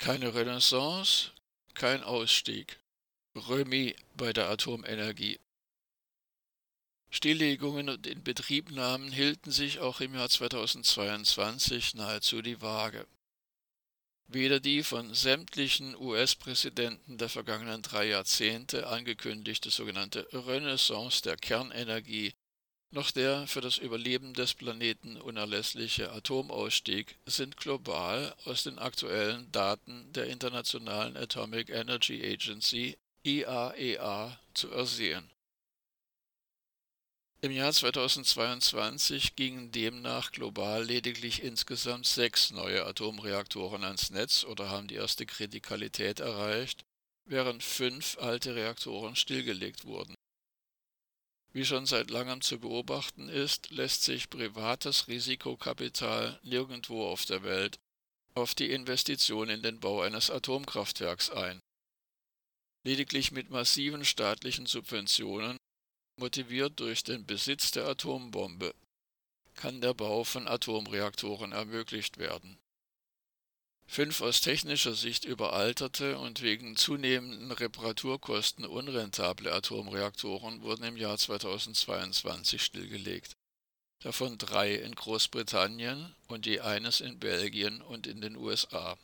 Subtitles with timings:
[0.00, 1.30] Keine Renaissance,
[1.74, 2.80] kein Ausstieg.
[3.36, 5.38] Römi bei der Atomenergie.
[7.10, 13.06] Stilllegungen und Inbetriebnahmen hielten sich auch im Jahr 2022 nahezu die Waage.
[14.26, 22.32] Weder die von sämtlichen US-Präsidenten der vergangenen drei Jahrzehnte angekündigte sogenannte Renaissance der Kernenergie
[22.92, 30.12] noch der für das Überleben des Planeten unerlässliche Atomausstieg sind global aus den aktuellen Daten
[30.12, 35.30] der Internationalen Atomic Energy Agency IAEA e zu ersehen.
[37.42, 44.88] Im Jahr 2022 gingen demnach global lediglich insgesamt sechs neue Atomreaktoren ans Netz oder haben
[44.88, 46.84] die erste Kritikalität erreicht,
[47.24, 50.14] während fünf alte Reaktoren stillgelegt wurden.
[51.52, 57.78] Wie schon seit langem zu beobachten ist, lässt sich privates Risikokapital nirgendwo auf der Welt
[58.34, 61.60] auf die Investition in den Bau eines Atomkraftwerks ein.
[62.84, 65.56] Lediglich mit massiven staatlichen Subventionen
[66.20, 68.74] Motiviert durch den Besitz der Atombombe
[69.54, 72.58] kann der Bau von Atomreaktoren ermöglicht werden.
[73.92, 82.62] Fünf aus technischer Sicht überalterte und wegen zunehmenden Reparaturkosten unrentable Atomreaktoren wurden im Jahr 2022
[82.62, 83.32] stillgelegt,
[83.98, 88.96] davon drei in Großbritannien und je eines in Belgien und in den USA.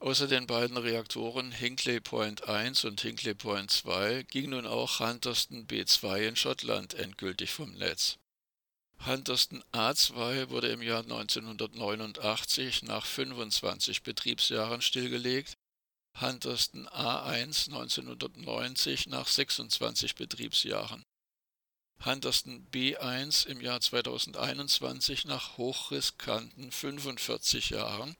[0.00, 5.68] Außer den beiden Reaktoren Hinkley Point 1 und Hinkley Point 2 ging nun auch Hunterston
[5.68, 8.18] B2 in Schottland endgültig vom Netz.
[9.04, 15.56] Hunterston A2 wurde im Jahr 1989 nach 25 Betriebsjahren stillgelegt,
[16.20, 21.02] Hunterston A1 1990 nach 26 Betriebsjahren,
[22.04, 28.16] Hunterston B1 im Jahr 2021 nach hochriskanten 45 Jahren.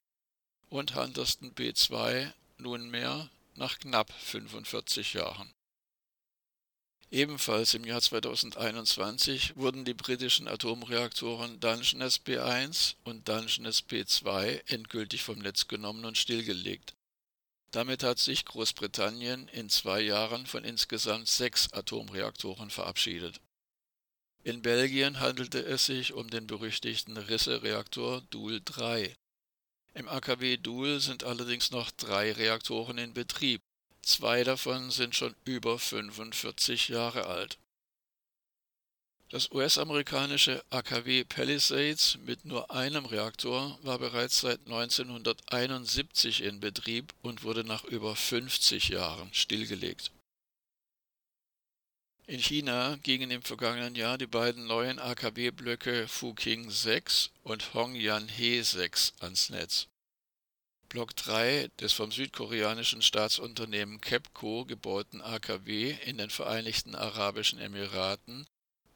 [0.69, 5.53] Und Hunterston B2 nunmehr nach knapp 45 Jahren.
[7.13, 15.37] Ebenfalls im Jahr 2021 wurden die britischen Atomreaktoren Dungeness B1 und Dungeness B2 endgültig vom
[15.37, 16.95] Netz genommen und stillgelegt.
[17.69, 23.39] Damit hat sich Großbritannien in zwei Jahren von insgesamt sechs Atomreaktoren verabschiedet.
[24.43, 29.15] In Belgien handelte es sich um den berüchtigten Risse-Reaktor Doel 3.
[29.93, 33.61] Im AKW Doel sind allerdings noch drei Reaktoren in Betrieb.
[34.03, 37.57] Zwei davon sind schon über 45 Jahre alt.
[39.29, 47.43] Das US-amerikanische AKW Palisades mit nur einem Reaktor war bereits seit 1971 in Betrieb und
[47.43, 50.11] wurde nach über 50 Jahren stillgelegt.
[52.27, 59.13] In China gingen im vergangenen Jahr die beiden neuen AKW-Blöcke Fuqing 6 und Hongyan-He 6
[59.19, 59.87] ans Netz.
[60.93, 68.45] Block 3 des vom südkoreanischen Staatsunternehmen KEPCO gebauten AKW in den Vereinigten Arabischen Emiraten,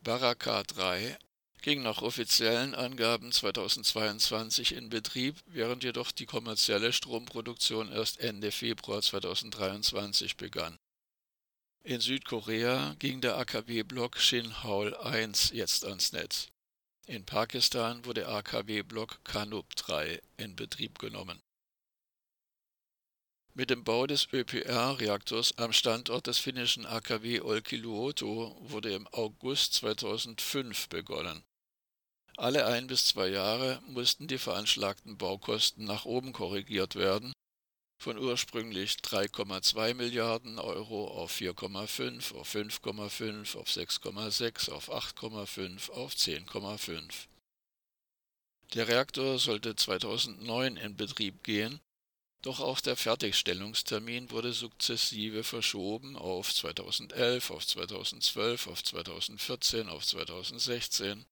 [0.02, 1.18] Baraka 3,
[1.62, 9.02] ging nach offiziellen Angaben 2022 in Betrieb, während jedoch die kommerzielle Stromproduktion erst Ende Februar
[9.02, 10.78] 2023 begann
[11.88, 16.50] in Südkorea ging der AKW-Block Shinhaul 1 jetzt ans Netz.
[17.06, 21.42] In Pakistan wurde AKW-Block Kanup 3 in Betrieb genommen.
[23.58, 30.90] Mit dem Bau des ÖPR-Reaktors am Standort des finnischen AKW Olkiluoto wurde im August 2005
[30.90, 31.44] begonnen.
[32.36, 37.34] Alle ein bis zwei Jahre mussten die veranschlagten Baukosten nach oben korrigiert werden
[38.00, 47.26] von ursprünglich 3,2 Milliarden Euro auf 4,5, auf 5,5, auf 6,6, auf 8,5, auf 10,5.
[48.76, 51.82] Der Reaktor sollte 2009 in Betrieb gehen,
[52.48, 61.26] doch auch der Fertigstellungstermin wurde sukzessive verschoben auf 2011, auf 2012, auf 2014, auf 2016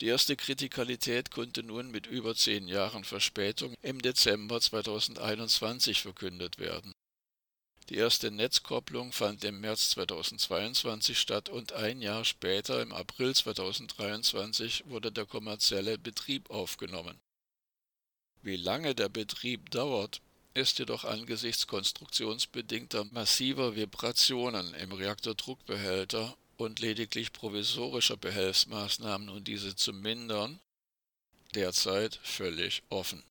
[0.00, 6.92] die erste Kritikalität konnte nun mit über zehn Jahren Verspätung im Dezember 2021 verkündet werden.
[7.88, 14.84] Die erste Netzkopplung fand im März 2022 statt und ein Jahr später, im April 2023,
[14.86, 17.20] wurde der kommerzielle Betrieb aufgenommen.
[18.42, 20.20] Wie lange der Betrieb dauert,
[20.54, 29.92] ist jedoch angesichts konstruktionsbedingter massiver Vibrationen im Reaktordruckbehälter und lediglich provisorischer Behelfsmaßnahmen, um diese zu
[29.92, 30.60] mindern,
[31.54, 33.22] derzeit völlig offen